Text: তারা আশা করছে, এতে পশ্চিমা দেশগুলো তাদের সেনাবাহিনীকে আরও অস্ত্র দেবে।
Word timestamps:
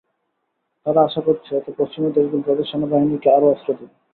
তারা 0.85 0.99
আশা 1.03 1.21
করছে, 1.27 1.51
এতে 1.55 1.71
পশ্চিমা 1.79 2.09
দেশগুলো 2.11 2.43
তাদের 2.47 2.65
সেনাবাহিনীকে 2.71 3.27
আরও 3.37 3.51
অস্ত্র 3.53 3.69
দেবে। 3.71 3.93